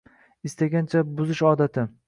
[0.49, 1.89] istaganda buzish odati